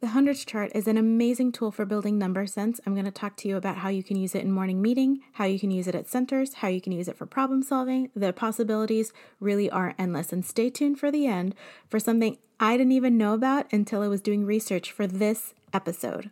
The 0.00 0.08
hundreds 0.08 0.44
chart 0.44 0.70
is 0.76 0.86
an 0.86 0.96
amazing 0.96 1.50
tool 1.50 1.72
for 1.72 1.84
building 1.84 2.18
number 2.18 2.46
sense. 2.46 2.80
I'm 2.86 2.94
going 2.94 3.04
to 3.04 3.10
talk 3.10 3.36
to 3.38 3.48
you 3.48 3.56
about 3.56 3.78
how 3.78 3.88
you 3.88 4.04
can 4.04 4.16
use 4.16 4.32
it 4.32 4.42
in 4.42 4.52
morning 4.52 4.80
meeting, 4.80 5.22
how 5.32 5.44
you 5.44 5.58
can 5.58 5.72
use 5.72 5.88
it 5.88 5.94
at 5.96 6.06
centers, 6.06 6.54
how 6.54 6.68
you 6.68 6.80
can 6.80 6.92
use 6.92 7.08
it 7.08 7.16
for 7.16 7.26
problem 7.26 7.64
solving. 7.64 8.08
The 8.14 8.32
possibilities 8.32 9.12
really 9.40 9.68
are 9.68 9.96
endless. 9.98 10.32
And 10.32 10.46
stay 10.46 10.70
tuned 10.70 11.00
for 11.00 11.10
the 11.10 11.26
end 11.26 11.56
for 11.88 11.98
something 11.98 12.38
I 12.60 12.76
didn't 12.76 12.92
even 12.92 13.18
know 13.18 13.34
about 13.34 13.66
until 13.72 14.02
I 14.02 14.08
was 14.08 14.20
doing 14.20 14.44
research 14.44 14.92
for 14.92 15.08
this 15.08 15.52
episode. 15.72 16.30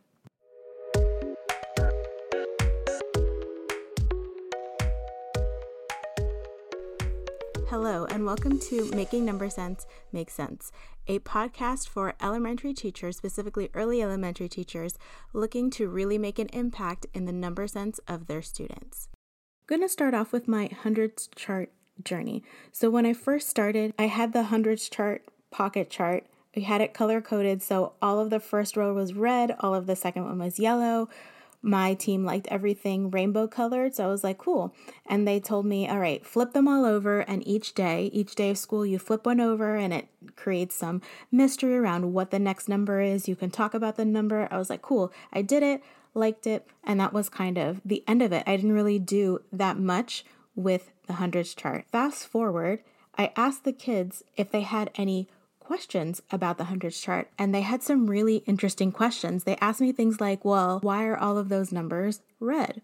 Hello, 7.68 8.04
and 8.04 8.24
welcome 8.24 8.60
to 8.60 8.88
Making 8.92 9.24
Number 9.24 9.50
Sense 9.50 9.88
Make 10.12 10.30
Sense, 10.30 10.70
a 11.08 11.18
podcast 11.18 11.88
for 11.88 12.14
elementary 12.22 12.72
teachers, 12.72 13.16
specifically 13.16 13.70
early 13.74 14.00
elementary 14.00 14.48
teachers, 14.48 14.96
looking 15.32 15.68
to 15.70 15.88
really 15.88 16.16
make 16.16 16.38
an 16.38 16.46
impact 16.52 17.06
in 17.12 17.24
the 17.24 17.32
number 17.32 17.66
sense 17.66 17.98
of 18.06 18.28
their 18.28 18.40
students. 18.40 19.08
I'm 19.14 19.78
going 19.78 19.80
to 19.80 19.92
start 19.92 20.14
off 20.14 20.30
with 20.30 20.46
my 20.46 20.70
hundreds 20.80 21.28
chart 21.34 21.72
journey. 22.04 22.44
So, 22.70 22.88
when 22.88 23.04
I 23.04 23.12
first 23.12 23.48
started, 23.48 23.92
I 23.98 24.06
had 24.06 24.32
the 24.32 24.44
hundreds 24.44 24.88
chart 24.88 25.24
pocket 25.50 25.90
chart. 25.90 26.24
We 26.54 26.62
had 26.62 26.80
it 26.80 26.94
color 26.94 27.20
coded, 27.20 27.64
so 27.64 27.94
all 28.00 28.20
of 28.20 28.30
the 28.30 28.38
first 28.38 28.76
row 28.76 28.94
was 28.94 29.12
red, 29.12 29.56
all 29.58 29.74
of 29.74 29.86
the 29.86 29.96
second 29.96 30.24
one 30.24 30.38
was 30.38 30.60
yellow, 30.60 31.08
my 31.66 31.94
team 31.94 32.24
liked 32.24 32.46
everything 32.46 33.10
rainbow 33.10 33.48
colored. 33.48 33.96
So 33.96 34.04
I 34.04 34.06
was 34.06 34.22
like, 34.22 34.38
cool. 34.38 34.72
And 35.04 35.26
they 35.26 35.40
told 35.40 35.66
me, 35.66 35.88
all 35.88 35.98
right, 35.98 36.24
flip 36.24 36.52
them 36.52 36.68
all 36.68 36.84
over. 36.84 37.20
And 37.20 37.46
each 37.46 37.74
day, 37.74 38.08
each 38.12 38.36
day 38.36 38.50
of 38.50 38.58
school, 38.58 38.86
you 38.86 39.00
flip 39.00 39.26
one 39.26 39.40
over 39.40 39.74
and 39.74 39.92
it 39.92 40.06
creates 40.36 40.76
some 40.76 41.02
mystery 41.32 41.76
around 41.76 42.12
what 42.12 42.30
the 42.30 42.38
next 42.38 42.68
number 42.68 43.00
is. 43.00 43.26
You 43.26 43.34
can 43.34 43.50
talk 43.50 43.74
about 43.74 43.96
the 43.96 44.04
number. 44.04 44.46
I 44.48 44.58
was 44.58 44.70
like, 44.70 44.80
cool. 44.80 45.12
I 45.32 45.42
did 45.42 45.64
it, 45.64 45.82
liked 46.14 46.46
it. 46.46 46.68
And 46.84 47.00
that 47.00 47.12
was 47.12 47.28
kind 47.28 47.58
of 47.58 47.80
the 47.84 48.04
end 48.06 48.22
of 48.22 48.32
it. 48.32 48.44
I 48.46 48.54
didn't 48.54 48.72
really 48.72 49.00
do 49.00 49.40
that 49.52 49.76
much 49.76 50.24
with 50.54 50.92
the 51.08 51.14
hundreds 51.14 51.52
chart. 51.52 51.84
Fast 51.90 52.28
forward, 52.28 52.80
I 53.18 53.32
asked 53.34 53.64
the 53.64 53.72
kids 53.72 54.22
if 54.36 54.52
they 54.52 54.60
had 54.60 54.90
any 54.94 55.28
questions 55.66 56.22
about 56.30 56.58
the 56.58 56.64
hundreds 56.64 57.00
chart, 57.00 57.28
and 57.36 57.52
they 57.52 57.62
had 57.62 57.82
some 57.82 58.06
really 58.06 58.36
interesting 58.46 58.92
questions. 58.92 59.42
They 59.42 59.56
asked 59.56 59.80
me 59.80 59.90
things 59.90 60.20
like, 60.20 60.44
well, 60.44 60.78
why 60.80 61.04
are 61.06 61.16
all 61.16 61.36
of 61.36 61.48
those 61.48 61.72
numbers 61.72 62.20
red? 62.38 62.82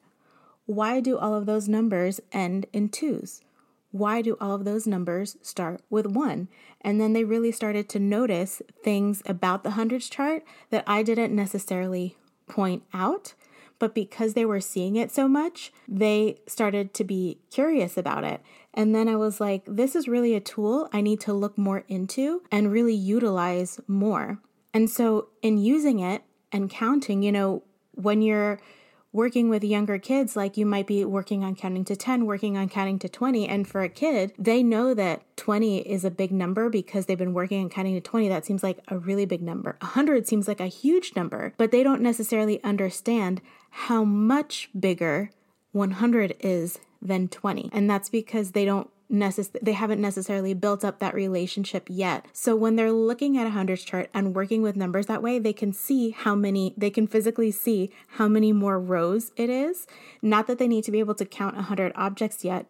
Why 0.67 0.99
do 0.99 1.17
all 1.17 1.33
of 1.33 1.47
those 1.47 1.69
numbers 1.69 2.21
end 2.33 2.67
in 2.73 2.89
twos? 2.89 3.41
Why 3.93 4.21
do 4.21 4.37
all 4.41 4.53
of 4.53 4.65
those 4.65 4.85
numbers 4.85 5.37
start 5.43 5.81
with 5.91 6.07
one? 6.07 6.49
And 6.81 7.01
then 7.01 7.13
they 7.13 7.23
really 7.23 7.53
started 7.53 7.89
to 7.91 8.01
notice 8.01 8.61
things 8.83 9.23
about 9.27 9.63
the 9.63 9.73
hundreds 9.73 10.09
chart 10.09 10.43
that 10.71 10.83
I 10.85 11.05
didn't 11.05 11.37
necessarily 11.37 12.17
point 12.49 12.83
out. 12.93 13.35
But 13.83 13.97
because 13.97 14.35
they 14.35 14.45
were 14.45 14.61
seeing 14.61 14.95
it 14.95 15.11
so 15.11 15.27
much, 15.27 15.73
they 15.89 16.39
started 16.47 16.95
to 16.95 17.03
be 17.03 17.41
curious 17.51 17.97
about 17.97 18.23
it. 18.23 18.41
And 18.73 18.95
then 18.95 19.09
I 19.09 19.17
was 19.17 19.41
like, 19.41 19.65
this 19.67 19.97
is 19.97 20.07
really 20.07 20.37
a 20.37 20.41
tool 20.41 20.89
I 20.93 21.01
need 21.01 21.19
to 21.23 21.33
look 21.33 21.59
more 21.59 21.83
into 21.89 22.45
and 22.53 22.71
really 22.71 22.95
utilize 22.95 23.81
more. 23.89 24.39
And 24.73 24.89
so, 24.89 25.31
in 25.43 25.59
using 25.59 25.99
it 25.99 26.23
and 26.53 26.71
counting, 26.71 27.25
you 27.25 27.33
know, 27.33 27.65
when 27.91 28.23
you're 28.23 28.61
working 29.13 29.49
with 29.49 29.65
younger 29.65 29.99
kids, 29.99 30.37
like 30.37 30.57
you 30.57 30.65
might 30.65 30.87
be 30.87 31.05
working 31.05 31.43
on 31.43 31.57
counting 31.57 31.85
to 31.87 31.97
10, 31.97 32.25
working 32.25 32.57
on 32.57 32.69
counting 32.69 33.01
to 33.01 33.09
20. 33.09 33.49
And 33.49 33.67
for 33.67 33.83
a 33.83 33.89
kid, 33.89 34.33
they 34.39 34.63
know 34.63 34.95
that 34.95 35.37
20 35.37 35.81
is 35.81 36.05
a 36.05 36.11
big 36.11 36.31
number 36.31 36.71
because 36.71 37.07
they've 37.07 37.19
been 37.19 37.35
working 37.35 37.65
on 37.65 37.69
counting 37.69 37.95
to 37.95 38.01
20. 38.01 38.29
That 38.29 38.47
seems 38.47 38.63
like 38.63 38.79
a 38.87 38.97
really 38.97 39.27
big 39.27 39.43
number. 39.43 39.77
100 39.81 40.29
seems 40.29 40.47
like 40.47 40.61
a 40.61 40.67
huge 40.67 41.17
number, 41.17 41.53
but 41.57 41.73
they 41.73 41.83
don't 41.83 42.01
necessarily 42.01 42.63
understand 42.63 43.43
how 43.73 44.05
much 44.05 44.69
bigger 44.79 45.31
100 45.73 46.37
is 46.41 46.79
than 47.01 47.27
20. 47.29 47.71
And 47.73 47.89
that's 47.89 48.11
because 48.11 48.53
they 48.53 48.65
don't 48.65 48.89
necess- 49.11 49.57
they 49.63 49.73
haven't 49.73 50.01
necessarily 50.01 50.53
built 50.53 50.85
up 50.85 50.99
that 50.99 51.15
relationship 51.15 51.87
yet. 51.89 52.27
So 52.33 52.55
when 52.55 52.77
they're 52.77 52.93
looking 52.93 53.37
at 53.39 53.47
a 53.47 53.51
hundreds 53.51 53.83
chart 53.83 54.11
and 54.13 54.35
working 54.35 54.63
with 54.63 54.77
numbers 54.77 55.07
that 55.07 55.23
way, 55.23 55.39
they 55.39 55.55
can 55.55 55.73
see 55.73 56.11
how 56.11 56.35
many 56.35 56.75
they 56.77 56.91
can 56.91 57.07
physically 57.07 57.51
see 57.51 57.91
how 58.19 58.29
many 58.29 58.53
more 58.53 58.79
rows 58.79 59.33
it 59.37 59.49
is. 59.49 59.87
Not 60.21 60.47
that 60.47 60.59
they 60.59 60.69
need 60.69 60.85
to 60.85 60.93
be 60.93 61.01
able 61.01 61.15
to 61.17 61.25
count 61.25 61.57
100 61.57 61.93
objects 61.97 62.45
yet 62.45 62.67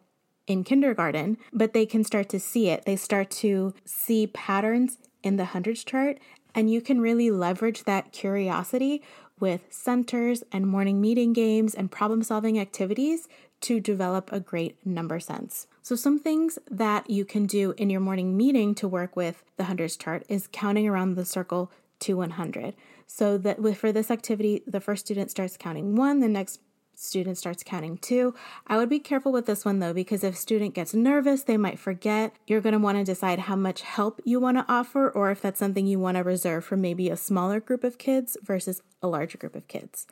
in 0.46 0.64
kindergarten, 0.64 1.36
but 1.52 1.72
they 1.72 1.86
can 1.86 2.04
start 2.04 2.28
to 2.30 2.40
see 2.40 2.68
it. 2.68 2.84
They 2.84 2.96
start 2.96 3.30
to 3.42 3.74
see 3.84 4.28
patterns 4.28 4.98
in 5.22 5.36
the 5.36 5.46
hundreds 5.46 5.84
chart 5.84 6.18
and 6.54 6.70
you 6.70 6.80
can 6.80 7.00
really 7.00 7.30
leverage 7.30 7.84
that 7.84 8.12
curiosity 8.12 9.02
with 9.42 9.66
centers 9.68 10.44
and 10.52 10.66
morning 10.66 11.00
meeting 11.00 11.32
games 11.34 11.74
and 11.74 11.90
problem 11.90 12.22
solving 12.22 12.58
activities 12.58 13.28
to 13.60 13.80
develop 13.80 14.32
a 14.32 14.40
great 14.40 14.76
number 14.86 15.20
sense. 15.20 15.66
So, 15.82 15.96
some 15.96 16.18
things 16.18 16.58
that 16.70 17.10
you 17.10 17.24
can 17.24 17.46
do 17.46 17.74
in 17.76 17.90
your 17.90 18.00
morning 18.00 18.36
meeting 18.36 18.74
to 18.76 18.88
work 18.88 19.16
with 19.16 19.42
the 19.56 19.64
hundreds 19.64 19.96
chart 19.96 20.24
is 20.28 20.48
counting 20.52 20.88
around 20.88 21.16
the 21.16 21.24
circle 21.24 21.72
to 22.00 22.16
100. 22.16 22.74
So, 23.06 23.36
that 23.38 23.58
with, 23.60 23.76
for 23.76 23.90
this 23.92 24.10
activity, 24.10 24.62
the 24.66 24.80
first 24.80 25.04
student 25.04 25.30
starts 25.30 25.56
counting 25.56 25.96
one, 25.96 26.20
the 26.20 26.28
next 26.28 26.60
student 26.94 27.38
starts 27.38 27.62
counting 27.62 27.98
two. 27.98 28.34
I 28.66 28.76
would 28.76 28.88
be 28.88 28.98
careful 28.98 29.32
with 29.32 29.46
this 29.46 29.64
one 29.64 29.78
though, 29.78 29.92
because 29.92 30.22
if 30.24 30.36
student 30.36 30.74
gets 30.74 30.94
nervous, 30.94 31.42
they 31.42 31.56
might 31.56 31.78
forget. 31.78 32.34
You're 32.46 32.60
going 32.60 32.74
to 32.74 32.78
want 32.78 32.98
to 32.98 33.04
decide 33.04 33.40
how 33.40 33.56
much 33.56 33.82
help 33.82 34.20
you 34.24 34.40
want 34.40 34.58
to 34.58 34.64
offer, 34.68 35.10
or 35.10 35.30
if 35.30 35.40
that's 35.40 35.58
something 35.58 35.86
you 35.86 35.98
want 35.98 36.16
to 36.16 36.22
reserve 36.22 36.64
for 36.64 36.76
maybe 36.76 37.08
a 37.10 37.16
smaller 37.16 37.60
group 37.60 37.84
of 37.84 37.98
kids 37.98 38.36
versus 38.42 38.82
a 39.02 39.08
larger 39.08 39.38
group 39.38 39.56
of 39.56 39.68
kids. 39.68 40.06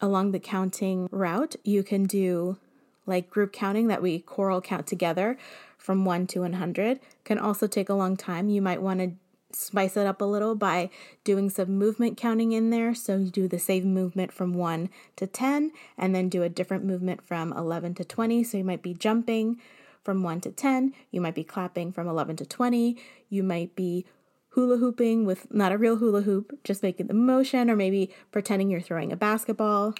Along 0.00 0.32
the 0.32 0.40
counting 0.40 1.08
route, 1.10 1.56
you 1.64 1.82
can 1.82 2.04
do 2.04 2.58
like 3.06 3.30
group 3.30 3.52
counting 3.52 3.86
that 3.88 4.02
we 4.02 4.18
choral 4.18 4.60
count 4.60 4.86
together 4.86 5.38
from 5.78 6.04
1 6.04 6.26
to 6.26 6.40
100 6.40 7.00
can 7.24 7.38
also 7.38 7.66
take 7.66 7.88
a 7.88 7.94
long 7.94 8.16
time. 8.16 8.48
You 8.48 8.60
might 8.60 8.82
want 8.82 9.00
to 9.00 9.12
spice 9.56 9.96
it 9.96 10.06
up 10.06 10.20
a 10.20 10.24
little 10.24 10.54
by 10.54 10.90
doing 11.24 11.50
some 11.50 11.78
movement 11.78 12.16
counting 12.16 12.52
in 12.52 12.70
there. 12.70 12.94
So 12.94 13.16
you 13.16 13.30
do 13.30 13.48
the 13.48 13.58
same 13.58 13.92
movement 13.92 14.32
from 14.32 14.54
1 14.54 14.90
to 15.16 15.26
10 15.26 15.72
and 15.96 16.14
then 16.14 16.28
do 16.28 16.42
a 16.42 16.48
different 16.48 16.84
movement 16.84 17.26
from 17.26 17.52
11 17.52 17.94
to 17.94 18.04
20. 18.04 18.44
So 18.44 18.58
you 18.58 18.64
might 18.64 18.82
be 18.82 18.94
jumping 18.94 19.60
from 20.04 20.22
1 20.22 20.40
to 20.42 20.52
10, 20.52 20.94
you 21.10 21.20
might 21.20 21.34
be 21.34 21.42
clapping 21.42 21.90
from 21.90 22.06
11 22.06 22.36
to 22.36 22.46
20, 22.46 22.96
you 23.28 23.42
might 23.42 23.74
be 23.74 24.06
hula 24.50 24.76
hooping 24.76 25.26
with 25.26 25.52
not 25.52 25.72
a 25.72 25.76
real 25.76 25.96
hula 25.96 26.22
hoop, 26.22 26.56
just 26.62 26.80
making 26.80 27.08
the 27.08 27.14
motion, 27.14 27.68
or 27.68 27.74
maybe 27.74 28.14
pretending 28.30 28.70
you're 28.70 28.80
throwing 28.80 29.10
a 29.10 29.16
basketball 29.16 29.94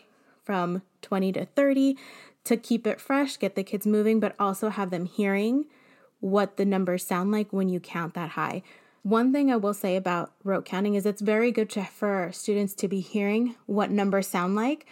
from 0.45 0.81
20 1.03 1.33
to 1.33 1.45
30 1.45 1.99
to 2.45 2.56
keep 2.56 2.87
it 2.87 3.00
fresh, 3.00 3.37
get 3.37 3.56
the 3.56 3.65
kids 3.65 3.84
moving, 3.84 4.21
but 4.21 4.37
also 4.39 4.69
have 4.69 4.91
them 4.91 5.06
hearing 5.06 5.65
what 6.21 6.56
the 6.56 6.65
numbers 6.65 7.05
sound 7.05 7.33
like 7.33 7.53
when 7.53 7.69
you 7.69 7.81
count 7.81 8.15
that 8.15 8.31
high. 8.31 8.62
One 9.06 9.33
thing 9.33 9.53
I 9.53 9.56
will 9.56 9.72
say 9.72 9.94
about 9.94 10.33
rote 10.43 10.65
counting 10.65 10.97
is 10.97 11.06
it's 11.06 11.22
very 11.22 11.53
good 11.53 11.71
to, 11.71 11.84
for 11.84 12.31
students 12.33 12.75
to 12.75 12.89
be 12.89 12.99
hearing 12.99 13.55
what 13.67 13.89
numbers 13.89 14.27
sound 14.27 14.56
like. 14.56 14.84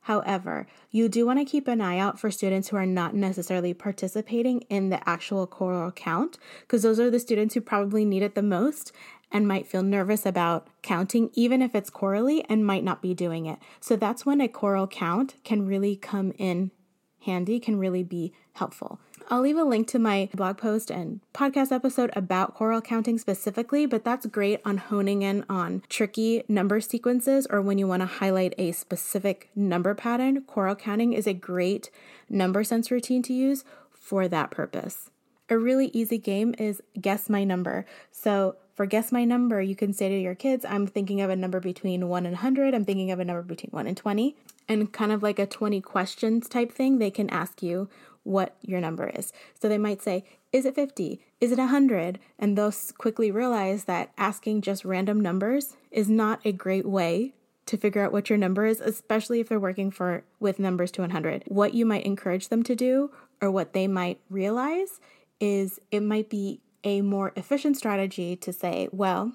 However, 0.00 0.66
you 0.90 1.08
do 1.08 1.24
want 1.24 1.38
to 1.38 1.44
keep 1.44 1.68
an 1.68 1.80
eye 1.80 1.96
out 1.96 2.18
for 2.18 2.32
students 2.32 2.70
who 2.70 2.76
are 2.76 2.84
not 2.84 3.14
necessarily 3.14 3.72
participating 3.72 4.62
in 4.62 4.88
the 4.88 5.08
actual 5.08 5.46
choral 5.46 5.92
count, 5.92 6.36
because 6.62 6.82
those 6.82 6.98
are 6.98 7.12
the 7.12 7.20
students 7.20 7.54
who 7.54 7.60
probably 7.60 8.04
need 8.04 8.24
it 8.24 8.34
the 8.34 8.42
most 8.42 8.90
and 9.30 9.46
might 9.46 9.68
feel 9.68 9.84
nervous 9.84 10.26
about 10.26 10.66
counting, 10.82 11.30
even 11.34 11.62
if 11.62 11.72
it's 11.72 11.90
chorally, 11.90 12.44
and 12.48 12.66
might 12.66 12.82
not 12.82 13.00
be 13.00 13.14
doing 13.14 13.46
it. 13.46 13.60
So 13.78 13.94
that's 13.94 14.26
when 14.26 14.40
a 14.40 14.48
choral 14.48 14.88
count 14.88 15.36
can 15.44 15.64
really 15.64 15.94
come 15.94 16.32
in 16.38 16.72
handy 17.20 17.60
can 17.60 17.78
really 17.78 18.02
be 18.02 18.32
helpful. 18.60 19.00
I'll 19.30 19.40
leave 19.40 19.56
a 19.56 19.64
link 19.64 19.88
to 19.88 19.98
my 19.98 20.28
blog 20.34 20.58
post 20.58 20.90
and 20.90 21.20
podcast 21.32 21.72
episode 21.72 22.10
about 22.14 22.54
choral 22.54 22.80
counting 22.80 23.16
specifically, 23.16 23.86
but 23.86 24.04
that's 24.04 24.26
great 24.26 24.60
on 24.64 24.76
honing 24.76 25.22
in 25.22 25.46
on 25.48 25.82
tricky 25.88 26.42
number 26.46 26.80
sequences 26.80 27.46
or 27.48 27.62
when 27.62 27.78
you 27.78 27.86
want 27.86 28.02
to 28.02 28.06
highlight 28.06 28.54
a 28.58 28.72
specific 28.72 29.48
number 29.56 29.94
pattern. 29.94 30.42
Choral 30.42 30.74
counting 30.74 31.14
is 31.14 31.26
a 31.26 31.32
great 31.32 31.90
number 32.28 32.62
sense 32.62 32.90
routine 32.90 33.22
to 33.22 33.32
use 33.32 33.64
for 33.90 34.28
that 34.28 34.50
purpose. 34.50 35.10
A 35.48 35.56
really 35.56 35.86
easy 35.94 36.18
game 36.18 36.54
is 36.58 36.82
guess 37.00 37.30
my 37.30 37.44
number. 37.44 37.86
So, 38.10 38.56
for 38.80 38.86
guess 38.86 39.12
my 39.12 39.26
number, 39.26 39.60
you 39.60 39.76
can 39.76 39.92
say 39.92 40.08
to 40.08 40.18
your 40.18 40.34
kids, 40.34 40.64
I'm 40.64 40.86
thinking 40.86 41.20
of 41.20 41.28
a 41.28 41.36
number 41.36 41.60
between 41.60 42.08
1 42.08 42.24
and 42.24 42.32
100, 42.32 42.72
I'm 42.72 42.86
thinking 42.86 43.10
of 43.10 43.20
a 43.20 43.24
number 43.26 43.42
between 43.42 43.68
1 43.72 43.86
and 43.86 43.94
20 43.94 44.34
and 44.70 44.90
kind 44.90 45.12
of 45.12 45.22
like 45.22 45.38
a 45.38 45.44
20 45.44 45.82
questions 45.82 46.48
type 46.48 46.72
thing, 46.72 46.96
they 46.96 47.10
can 47.10 47.28
ask 47.28 47.62
you 47.62 47.90
what 48.22 48.56
your 48.62 48.80
number 48.80 49.10
is. 49.10 49.34
So 49.60 49.68
they 49.68 49.76
might 49.76 50.00
say, 50.00 50.24
Is 50.50 50.64
it 50.64 50.76
50? 50.76 51.20
Is 51.42 51.52
it 51.52 51.58
100? 51.58 52.20
And 52.38 52.56
they'll 52.56 52.72
quickly 52.96 53.30
realize 53.30 53.84
that 53.84 54.12
asking 54.16 54.62
just 54.62 54.86
random 54.86 55.20
numbers 55.20 55.76
is 55.90 56.08
not 56.08 56.40
a 56.46 56.50
great 56.50 56.86
way 56.86 57.34
to 57.66 57.76
figure 57.76 58.02
out 58.02 58.12
what 58.12 58.30
your 58.30 58.38
number 58.38 58.64
is, 58.64 58.80
especially 58.80 59.40
if 59.40 59.50
they're 59.50 59.60
working 59.60 59.90
for 59.90 60.24
with 60.38 60.58
numbers 60.58 60.90
to 60.92 61.02
100. 61.02 61.44
What 61.48 61.74
you 61.74 61.84
might 61.84 62.06
encourage 62.06 62.48
them 62.48 62.62
to 62.62 62.74
do 62.74 63.10
or 63.42 63.50
what 63.50 63.74
they 63.74 63.86
might 63.86 64.20
realize 64.30 65.00
is 65.38 65.80
it 65.90 66.00
might 66.00 66.30
be 66.30 66.62
a 66.84 67.00
more 67.02 67.32
efficient 67.36 67.76
strategy 67.76 68.36
to 68.36 68.52
say, 68.52 68.88
well, 68.92 69.32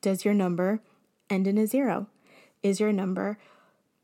does 0.00 0.24
your 0.24 0.34
number 0.34 0.80
end 1.28 1.46
in 1.46 1.58
a 1.58 1.66
zero? 1.66 2.06
is 2.66 2.80
your 2.80 2.92
number 2.92 3.38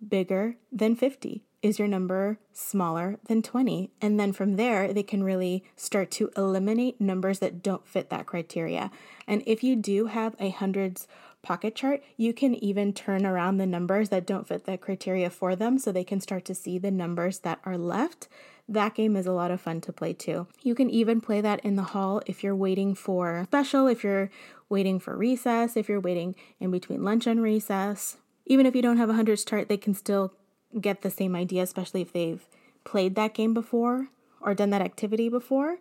bigger 0.07 0.57
than 0.71 0.95
50? 0.97 1.43
Is 1.63 1.79
your 1.79 1.89
number 1.89 2.39
smaller 2.53 3.19
than 3.29 3.43
20? 3.43 3.91
And 4.01 4.19
then 4.19 4.33
from 4.33 4.57
there, 4.57 4.93
they 4.93 5.05
can 5.05 5.23
really 5.23 5.65
start 5.77 6.11
to 6.13 6.31
eliminate 6.37 7.01
numbers 7.01 7.39
that 7.39 7.63
don't 7.63 7.87
fit 7.87 8.11
that 8.11 8.27
criteria. 8.27 8.91
And 9.29 9.43
if 9.47 9.63
you 9.63 9.77
do 9.77 10.07
have 10.07 10.35
a 10.41 10.51
hundreds 10.51 11.07
pocket 11.41 11.75
chart, 11.75 12.03
you 12.17 12.33
can 12.33 12.55
even 12.57 12.93
turn 12.93 13.25
around 13.25 13.57
the 13.57 13.67
numbers 13.67 14.09
that 14.09 14.27
don't 14.27 14.47
fit 14.47 14.65
the 14.65 14.77
criteria 14.77 15.31
for 15.31 15.55
them 15.55 15.79
so 15.79 15.93
they 15.93 16.05
can 16.05 16.21
start 16.21 16.45
to 16.47 16.55
see 16.55 16.79
the 16.79 16.91
numbers 16.91 17.41
that 17.41 17.61
are 17.65 17.79
left. 17.79 18.29
That 18.69 18.95
game 18.95 19.17
is 19.17 19.27
a 19.27 19.33
lot 19.33 19.51
of 19.51 19.61
fun 19.61 19.81
to 19.83 19.93
play 19.93 20.13
too. 20.13 20.47
You 20.63 20.75
can 20.75 20.89
even 20.89 21.21
play 21.21 21.41
that 21.41 21.61
in 21.61 21.77
the 21.77 21.83
hall 21.83 22.23
if 22.27 22.43
you're 22.43 22.57
waiting 22.57 22.95
for 22.95 23.45
special, 23.49 23.87
if 23.87 24.03
you're 24.03 24.31
waiting 24.69 24.99
for 24.99 25.17
recess, 25.17 25.77
if 25.77 25.89
you're 25.89 26.01
waiting 26.01 26.35
in 26.61 26.71
between 26.71 27.05
lunch 27.05 27.27
and 27.27 27.43
recess. 27.43 28.17
Even 28.47 28.67
if 28.67 28.75
you 28.75 28.83
don't 28.83 28.97
have 28.97 29.11
a 29.11 29.15
hundreds 29.15 29.45
chart, 29.45 29.69
they 29.69 29.77
can 29.77 29.95
still 29.95 30.33
get 30.81 31.03
the 31.03 31.11
same 31.11 31.37
idea, 31.37 31.63
especially 31.63 32.01
if 32.01 32.13
they've 32.13 32.47
played 32.85 33.15
that 33.15 33.35
game 33.35 33.53
before 33.53 34.09
or 34.41 34.55
done 34.55 34.71
that 34.71 34.83
activity 34.83 35.29
before, 35.29 35.79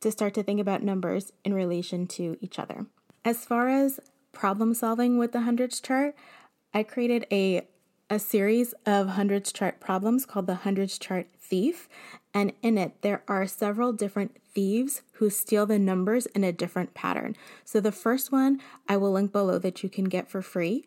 to 0.00 0.12
start 0.12 0.34
to 0.34 0.42
think 0.42 0.60
about 0.60 0.82
numbers 0.82 1.32
in 1.44 1.54
relation 1.54 2.06
to 2.06 2.36
each 2.40 2.58
other. 2.58 2.86
As 3.24 3.44
far 3.44 3.68
as 3.68 3.98
problem 4.32 4.74
solving 4.74 5.18
with 5.18 5.32
the 5.32 5.40
hundreds 5.40 5.80
chart, 5.80 6.14
I 6.74 6.82
created 6.82 7.26
a 7.32 7.66
a 8.10 8.18
series 8.18 8.74
of 8.84 9.10
hundreds 9.10 9.52
chart 9.52 9.80
problems 9.80 10.26
called 10.26 10.46
the 10.46 10.56
hundreds 10.56 10.98
chart 10.98 11.26
thief 11.40 11.88
and 12.32 12.52
in 12.62 12.76
it 12.76 12.92
there 13.02 13.22
are 13.28 13.46
several 13.46 13.92
different 13.92 14.36
thieves 14.54 15.02
who 15.12 15.30
steal 15.30 15.66
the 15.66 15.78
numbers 15.78 16.26
in 16.26 16.44
a 16.44 16.52
different 16.52 16.94
pattern. 16.94 17.36
So 17.64 17.80
the 17.80 17.92
first 17.92 18.30
one 18.30 18.60
I 18.88 18.96
will 18.96 19.12
link 19.12 19.32
below 19.32 19.58
that 19.58 19.82
you 19.82 19.88
can 19.88 20.04
get 20.04 20.28
for 20.28 20.42
free 20.42 20.84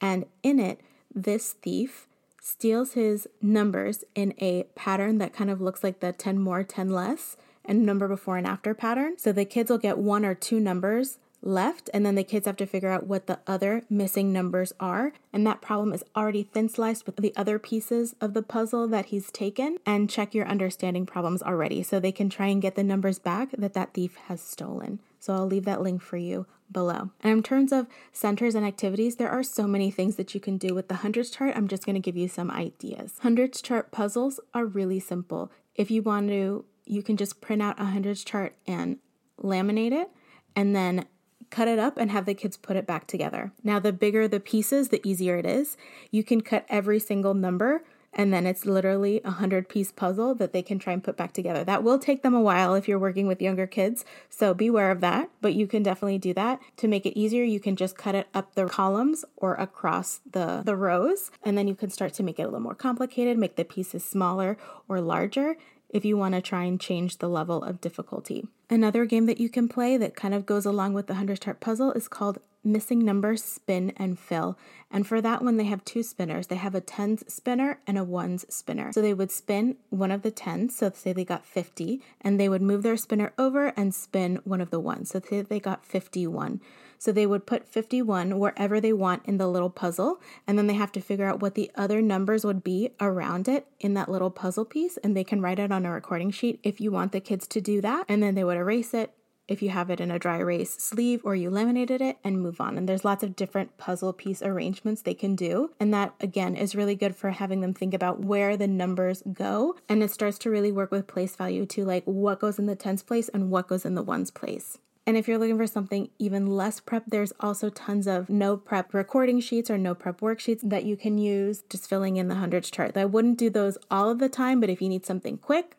and 0.00 0.26
in 0.42 0.58
it 0.58 0.80
this 1.14 1.52
thief 1.52 2.06
steals 2.40 2.92
his 2.92 3.28
numbers 3.40 4.04
in 4.14 4.34
a 4.38 4.64
pattern 4.74 5.18
that 5.18 5.32
kind 5.32 5.50
of 5.50 5.60
looks 5.60 5.84
like 5.84 6.00
the 6.00 6.12
10 6.12 6.38
more 6.38 6.62
10 6.62 6.90
less 6.90 7.36
and 7.64 7.84
number 7.84 8.08
before 8.08 8.38
and 8.38 8.46
after 8.46 8.72
pattern. 8.74 9.18
So 9.18 9.30
the 9.30 9.44
kids 9.44 9.70
will 9.70 9.78
get 9.78 9.98
one 9.98 10.24
or 10.24 10.34
two 10.34 10.58
numbers 10.58 11.18
left, 11.42 11.88
and 11.94 12.04
then 12.04 12.14
the 12.14 12.24
kids 12.24 12.46
have 12.46 12.56
to 12.56 12.66
figure 12.66 12.90
out 12.90 13.06
what 13.06 13.26
the 13.26 13.38
other 13.46 13.82
missing 13.88 14.32
numbers 14.32 14.72
are. 14.80 15.12
And 15.32 15.46
that 15.46 15.60
problem 15.60 15.92
is 15.92 16.04
already 16.16 16.42
thin 16.42 16.68
sliced 16.68 17.06
with 17.06 17.16
the 17.16 17.32
other 17.36 17.58
pieces 17.58 18.14
of 18.20 18.34
the 18.34 18.42
puzzle 18.42 18.88
that 18.88 19.06
he's 19.06 19.30
taken, 19.30 19.78
and 19.86 20.10
check 20.10 20.34
your 20.34 20.46
understanding 20.46 21.06
problems 21.06 21.42
already 21.42 21.82
so 21.82 21.98
they 21.98 22.12
can 22.12 22.28
try 22.28 22.46
and 22.46 22.62
get 22.62 22.74
the 22.74 22.84
numbers 22.84 23.18
back 23.18 23.50
that 23.52 23.74
that 23.74 23.94
thief 23.94 24.16
has 24.26 24.40
stolen. 24.40 25.00
So 25.20 25.34
I'll 25.34 25.46
leave 25.46 25.64
that 25.64 25.82
link 25.82 26.02
for 26.02 26.16
you 26.16 26.46
below. 26.70 27.10
And 27.22 27.32
in 27.32 27.42
terms 27.42 27.72
of 27.72 27.86
centers 28.12 28.54
and 28.54 28.66
activities, 28.66 29.16
there 29.16 29.30
are 29.30 29.42
so 29.42 29.66
many 29.66 29.90
things 29.90 30.16
that 30.16 30.34
you 30.34 30.40
can 30.40 30.58
do 30.58 30.74
with 30.74 30.88
the 30.88 30.96
hundreds 30.96 31.30
chart. 31.30 31.56
I'm 31.56 31.68
just 31.68 31.84
going 31.86 31.94
to 31.94 32.00
give 32.00 32.16
you 32.16 32.28
some 32.28 32.50
ideas. 32.50 33.14
Hundreds 33.20 33.62
chart 33.62 33.90
puzzles 33.90 34.38
are 34.54 34.66
really 34.66 35.00
simple. 35.00 35.50
If 35.74 35.90
you 35.90 36.02
want 36.02 36.28
to, 36.28 36.64
you 36.84 37.02
can 37.02 37.16
just 37.16 37.40
print 37.40 37.62
out 37.62 37.80
a 37.80 37.86
hundreds 37.86 38.22
chart 38.22 38.54
and 38.66 38.98
laminate 39.42 39.92
it 39.92 40.10
and 40.56 40.74
then 40.74 41.06
cut 41.50 41.68
it 41.68 41.78
up 41.78 41.96
and 41.96 42.10
have 42.10 42.26
the 42.26 42.34
kids 42.34 42.56
put 42.56 42.76
it 42.76 42.86
back 42.86 43.06
together. 43.06 43.52
Now, 43.62 43.78
the 43.78 43.92
bigger 43.92 44.28
the 44.28 44.40
pieces, 44.40 44.88
the 44.88 45.06
easier 45.06 45.36
it 45.36 45.46
is. 45.46 45.76
You 46.10 46.22
can 46.24 46.40
cut 46.40 46.66
every 46.68 46.98
single 46.98 47.34
number 47.34 47.82
and 48.12 48.32
then 48.32 48.46
it's 48.46 48.64
literally 48.64 49.20
a 49.24 49.30
hundred 49.30 49.68
piece 49.68 49.92
puzzle 49.92 50.34
that 50.36 50.52
they 50.52 50.62
can 50.62 50.78
try 50.78 50.92
and 50.92 51.04
put 51.04 51.16
back 51.16 51.32
together. 51.32 51.62
That 51.62 51.82
will 51.82 51.98
take 51.98 52.22
them 52.22 52.34
a 52.34 52.40
while 52.40 52.74
if 52.74 52.88
you're 52.88 52.98
working 52.98 53.26
with 53.26 53.42
younger 53.42 53.66
kids, 53.66 54.04
so 54.30 54.54
beware 54.54 54.90
of 54.90 55.00
that, 55.00 55.30
but 55.40 55.54
you 55.54 55.66
can 55.66 55.82
definitely 55.82 56.18
do 56.18 56.34
that. 56.34 56.60
To 56.78 56.88
make 56.88 57.06
it 57.06 57.18
easier, 57.18 57.44
you 57.44 57.60
can 57.60 57.76
just 57.76 57.96
cut 57.96 58.14
it 58.14 58.28
up 58.34 58.54
the 58.54 58.66
columns 58.66 59.24
or 59.36 59.54
across 59.54 60.20
the, 60.30 60.62
the 60.64 60.76
rows, 60.76 61.30
and 61.44 61.56
then 61.56 61.68
you 61.68 61.74
can 61.74 61.90
start 61.90 62.14
to 62.14 62.22
make 62.22 62.38
it 62.38 62.42
a 62.42 62.46
little 62.46 62.60
more 62.60 62.74
complicated, 62.74 63.38
make 63.38 63.56
the 63.56 63.64
pieces 63.64 64.04
smaller 64.04 64.56
or 64.88 65.00
larger, 65.00 65.56
if 65.88 66.04
you 66.04 66.16
want 66.16 66.34
to 66.34 66.40
try 66.40 66.64
and 66.64 66.80
change 66.80 67.18
the 67.18 67.28
level 67.28 67.62
of 67.62 67.80
difficulty. 67.80 68.46
Another 68.70 69.04
game 69.06 69.26
that 69.26 69.40
you 69.40 69.48
can 69.48 69.68
play 69.68 69.96
that 69.96 70.14
kind 70.14 70.34
of 70.34 70.46
goes 70.46 70.66
along 70.66 70.94
with 70.94 71.06
the 71.06 71.14
100 71.14 71.40
chart 71.40 71.60
puzzle 71.60 71.92
is 71.92 72.08
called 72.08 72.38
Missing 72.64 73.04
Numbers 73.04 73.42
Spin 73.42 73.92
and 73.96 74.18
Fill. 74.18 74.58
And 74.90 75.06
for 75.06 75.20
that 75.20 75.42
one, 75.42 75.56
they 75.56 75.64
have 75.64 75.84
two 75.84 76.02
spinners. 76.02 76.48
They 76.48 76.56
have 76.56 76.74
a 76.74 76.80
tens 76.80 77.24
spinner 77.32 77.80
and 77.86 77.96
a 77.96 78.04
ones 78.04 78.44
spinner. 78.54 78.92
So 78.92 79.00
they 79.00 79.14
would 79.14 79.30
spin 79.30 79.76
one 79.90 80.10
of 80.10 80.22
the 80.22 80.30
tens, 80.30 80.76
so 80.76 80.90
say 80.94 81.12
they 81.12 81.24
got 81.24 81.46
50, 81.46 82.02
and 82.20 82.38
they 82.38 82.48
would 82.48 82.62
move 82.62 82.82
their 82.82 82.96
spinner 82.96 83.32
over 83.38 83.72
and 83.76 83.94
spin 83.94 84.40
one 84.44 84.60
of 84.60 84.70
the 84.70 84.80
ones. 84.80 85.10
So 85.10 85.20
say 85.20 85.42
they 85.42 85.60
got 85.60 85.84
51. 85.84 86.60
So 86.98 87.12
they 87.12 87.26
would 87.26 87.46
put 87.46 87.68
51 87.68 88.38
wherever 88.38 88.80
they 88.80 88.92
want 88.92 89.24
in 89.24 89.38
the 89.38 89.48
little 89.48 89.70
puzzle, 89.70 90.20
and 90.46 90.58
then 90.58 90.66
they 90.66 90.74
have 90.74 90.92
to 90.92 91.00
figure 91.00 91.26
out 91.26 91.40
what 91.40 91.54
the 91.54 91.70
other 91.74 92.02
numbers 92.02 92.44
would 92.44 92.64
be 92.64 92.90
around 93.00 93.48
it 93.48 93.66
in 93.80 93.94
that 93.94 94.10
little 94.10 94.30
puzzle 94.30 94.64
piece, 94.64 94.96
and 94.98 95.16
they 95.16 95.24
can 95.24 95.40
write 95.40 95.58
it 95.58 95.72
on 95.72 95.86
a 95.86 95.92
recording 95.92 96.30
sheet 96.30 96.60
if 96.62 96.80
you 96.80 96.90
want 96.90 97.12
the 97.12 97.20
kids 97.20 97.46
to 97.48 97.60
do 97.60 97.80
that. 97.80 98.04
And 98.08 98.22
then 98.22 98.34
they 98.34 98.44
would 98.44 98.56
erase 98.56 98.94
it, 98.94 99.12
if 99.48 99.62
you 99.62 99.70
have 99.70 99.90
it 99.90 100.00
in 100.00 100.10
a 100.10 100.18
dry 100.18 100.38
erase 100.38 100.74
sleeve 100.74 101.22
or 101.24 101.34
you 101.34 101.50
laminated 101.50 102.00
it 102.00 102.18
and 102.22 102.40
move 102.40 102.60
on. 102.60 102.76
And 102.76 102.88
there's 102.88 103.04
lots 103.04 103.24
of 103.24 103.34
different 103.34 103.78
puzzle 103.78 104.12
piece 104.12 104.42
arrangements 104.42 105.02
they 105.02 105.14
can 105.14 105.34
do. 105.34 105.70
And 105.80 105.92
that 105.94 106.14
again 106.20 106.54
is 106.54 106.76
really 106.76 106.94
good 106.94 107.16
for 107.16 107.30
having 107.30 107.62
them 107.62 107.74
think 107.74 107.94
about 107.94 108.20
where 108.20 108.56
the 108.56 108.68
numbers 108.68 109.22
go. 109.32 109.76
And 109.88 110.02
it 110.02 110.10
starts 110.10 110.38
to 110.40 110.50
really 110.50 110.70
work 110.70 110.90
with 110.90 111.06
place 111.06 111.34
value 111.34 111.64
to 111.66 111.84
like 111.84 112.04
what 112.04 112.40
goes 112.40 112.58
in 112.58 112.66
the 112.66 112.76
tens 112.76 113.02
place 113.02 113.28
and 113.30 113.50
what 113.50 113.68
goes 113.68 113.86
in 113.86 113.94
the 113.94 114.02
ones 114.02 114.30
place. 114.30 114.78
And 115.08 115.16
if 115.16 115.26
you're 115.26 115.38
looking 115.38 115.56
for 115.56 115.66
something 115.66 116.10
even 116.18 116.46
less 116.46 116.80
prep, 116.80 117.04
there's 117.06 117.32
also 117.40 117.70
tons 117.70 118.06
of 118.06 118.28
no 118.28 118.58
prep 118.58 118.92
recording 118.92 119.40
sheets 119.40 119.70
or 119.70 119.78
no 119.78 119.94
prep 119.94 120.20
worksheets 120.20 120.60
that 120.68 120.84
you 120.84 120.98
can 120.98 121.16
use 121.16 121.64
just 121.70 121.88
filling 121.88 122.16
in 122.18 122.28
the 122.28 122.34
hundreds 122.34 122.70
chart. 122.70 122.94
I 122.94 123.06
wouldn't 123.06 123.38
do 123.38 123.48
those 123.48 123.78
all 123.90 124.10
of 124.10 124.18
the 124.18 124.28
time, 124.28 124.60
but 124.60 124.68
if 124.68 124.82
you 124.82 124.88
need 124.90 125.06
something 125.06 125.38
quick, 125.38 125.76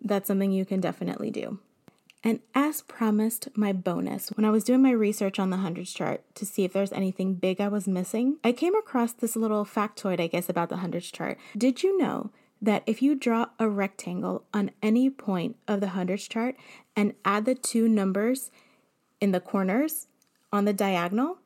that's 0.00 0.26
something 0.26 0.50
you 0.50 0.64
can 0.64 0.80
definitely 0.80 1.30
do. 1.30 1.60
And 2.24 2.40
as 2.56 2.82
promised, 2.82 3.50
my 3.54 3.72
bonus. 3.72 4.30
When 4.30 4.44
I 4.44 4.50
was 4.50 4.64
doing 4.64 4.82
my 4.82 4.90
research 4.90 5.38
on 5.38 5.50
the 5.50 5.58
hundreds 5.58 5.92
chart 5.92 6.24
to 6.34 6.44
see 6.44 6.64
if 6.64 6.72
there's 6.72 6.90
anything 6.90 7.34
big 7.34 7.60
I 7.60 7.68
was 7.68 7.86
missing, 7.86 8.38
I 8.42 8.50
came 8.50 8.74
across 8.74 9.12
this 9.12 9.36
little 9.36 9.64
factoid, 9.64 10.18
I 10.18 10.26
guess, 10.26 10.48
about 10.48 10.70
the 10.70 10.78
hundreds 10.78 11.08
chart. 11.12 11.38
Did 11.56 11.84
you 11.84 11.96
know 11.98 12.32
that 12.60 12.82
if 12.86 13.00
you 13.00 13.14
draw 13.14 13.46
a 13.60 13.68
rectangle 13.68 14.42
on 14.52 14.72
any 14.82 15.08
point 15.08 15.54
of 15.68 15.78
the 15.78 15.90
hundreds 15.90 16.26
chart 16.26 16.56
and 16.96 17.14
add 17.24 17.44
the 17.44 17.54
two 17.54 17.88
numbers 17.88 18.50
in 19.22 19.30
the 19.30 19.40
corners 19.40 20.08
on 20.52 20.64
the 20.64 20.72
diagonal, 20.72 21.38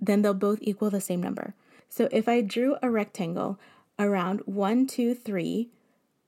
then 0.00 0.22
they'll 0.22 0.32
both 0.32 0.60
equal 0.62 0.88
the 0.88 1.00
same 1.00 1.20
number. 1.20 1.52
So 1.88 2.08
if 2.12 2.28
I 2.28 2.40
drew 2.40 2.76
a 2.80 2.90
rectangle 2.90 3.58
around 3.98 4.40
1, 4.46 4.86
2, 4.86 5.14
3, 5.14 5.68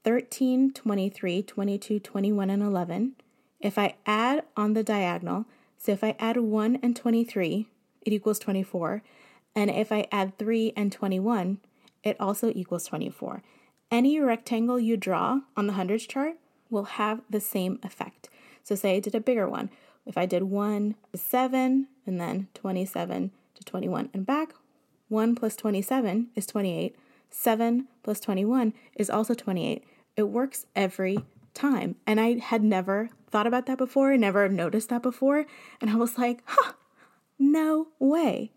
13, 0.02 0.72
23, 0.72 1.42
22, 1.42 2.00
21, 2.00 2.50
and 2.50 2.62
11, 2.62 3.12
if 3.60 3.78
I 3.78 3.94
add 4.04 4.42
on 4.56 4.72
the 4.74 4.82
diagonal, 4.82 5.46
so 5.78 5.92
if 5.92 6.02
I 6.02 6.16
add 6.18 6.38
1 6.38 6.80
and 6.82 6.96
23, 6.96 7.68
it 8.02 8.12
equals 8.12 8.40
24. 8.40 9.02
And 9.54 9.70
if 9.70 9.92
I 9.92 10.08
add 10.10 10.36
3 10.38 10.72
and 10.76 10.90
21, 10.90 11.58
it 12.02 12.20
also 12.20 12.50
equals 12.52 12.86
24. 12.86 13.44
Any 13.92 14.18
rectangle 14.18 14.80
you 14.80 14.96
draw 14.96 15.42
on 15.56 15.68
the 15.68 15.74
hundreds 15.74 16.04
chart 16.06 16.34
will 16.68 16.84
have 16.84 17.20
the 17.30 17.40
same 17.40 17.78
effect. 17.84 18.28
So 18.64 18.74
say 18.74 18.96
I 18.96 19.00
did 19.00 19.14
a 19.14 19.20
bigger 19.20 19.48
one. 19.48 19.70
If 20.06 20.18
I 20.18 20.26
did 20.26 20.44
1 20.44 20.94
to 21.12 21.18
7 21.18 21.88
and 22.06 22.20
then 22.20 22.48
27 22.54 23.30
to 23.54 23.64
21 23.64 24.10
and 24.12 24.26
back, 24.26 24.54
1 25.08 25.34
plus 25.34 25.56
27 25.56 26.28
is 26.34 26.46
28. 26.46 26.96
7 27.30 27.88
plus 28.02 28.20
21 28.20 28.74
is 28.94 29.10
also 29.10 29.34
28. 29.34 29.84
It 30.16 30.22
works 30.24 30.66
every 30.76 31.18
time. 31.52 31.96
And 32.06 32.20
I 32.20 32.38
had 32.38 32.62
never 32.62 33.10
thought 33.30 33.46
about 33.46 33.66
that 33.66 33.78
before, 33.78 34.16
never 34.16 34.48
noticed 34.48 34.90
that 34.90 35.02
before. 35.02 35.46
And 35.80 35.90
I 35.90 35.96
was 35.96 36.18
like, 36.18 36.42
huh, 36.46 36.72
no 37.38 37.88
way. 37.98 38.50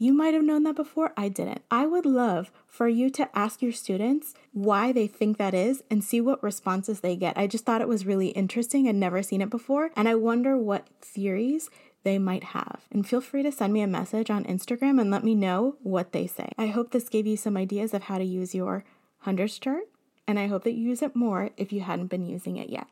You 0.00 0.12
might 0.12 0.32
have 0.32 0.44
known 0.44 0.62
that 0.62 0.76
before, 0.76 1.12
I 1.16 1.28
didn't. 1.28 1.62
I 1.72 1.84
would 1.84 2.06
love 2.06 2.52
for 2.68 2.86
you 2.86 3.10
to 3.10 3.28
ask 3.36 3.60
your 3.60 3.72
students 3.72 4.32
why 4.52 4.92
they 4.92 5.08
think 5.08 5.38
that 5.38 5.54
is 5.54 5.82
and 5.90 6.04
see 6.04 6.20
what 6.20 6.40
responses 6.40 7.00
they 7.00 7.16
get. 7.16 7.36
I 7.36 7.48
just 7.48 7.64
thought 7.64 7.80
it 7.80 7.88
was 7.88 8.06
really 8.06 8.28
interesting. 8.28 8.88
I'd 8.88 8.94
never 8.94 9.24
seen 9.24 9.42
it 9.42 9.50
before, 9.50 9.90
and 9.96 10.08
I 10.08 10.14
wonder 10.14 10.56
what 10.56 10.86
theories 11.02 11.68
they 12.04 12.16
might 12.16 12.44
have. 12.44 12.82
And 12.92 13.08
feel 13.08 13.20
free 13.20 13.42
to 13.42 13.50
send 13.50 13.72
me 13.72 13.80
a 13.80 13.88
message 13.88 14.30
on 14.30 14.44
Instagram 14.44 15.00
and 15.00 15.10
let 15.10 15.24
me 15.24 15.34
know 15.34 15.74
what 15.82 16.12
they 16.12 16.28
say. 16.28 16.52
I 16.56 16.68
hope 16.68 16.92
this 16.92 17.08
gave 17.08 17.26
you 17.26 17.36
some 17.36 17.56
ideas 17.56 17.92
of 17.92 18.04
how 18.04 18.18
to 18.18 18.24
use 18.24 18.54
your 18.54 18.84
hundreds 19.22 19.58
chart, 19.58 19.82
and 20.28 20.38
I 20.38 20.46
hope 20.46 20.62
that 20.62 20.74
you 20.74 20.88
use 20.88 21.02
it 21.02 21.16
more 21.16 21.50
if 21.56 21.72
you 21.72 21.80
hadn't 21.80 22.06
been 22.06 22.24
using 22.24 22.56
it 22.56 22.68
yet. 22.68 22.86